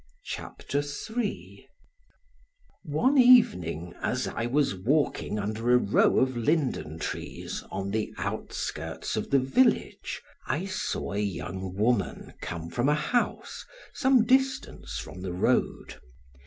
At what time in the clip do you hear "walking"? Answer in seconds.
4.73-5.37